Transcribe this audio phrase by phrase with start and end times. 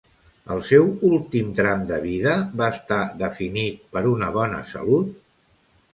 [0.53, 5.17] El seu últim tram de vida va estar definit per una bona salut?